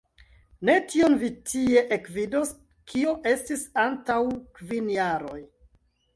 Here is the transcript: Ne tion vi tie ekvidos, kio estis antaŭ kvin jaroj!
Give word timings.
Ne 0.69 0.77
tion 0.93 1.17
vi 1.23 1.29
tie 1.49 1.83
ekvidos, 1.97 2.55
kio 2.93 3.15
estis 3.35 3.67
antaŭ 3.85 4.19
kvin 4.61 4.91
jaroj! 4.97 5.41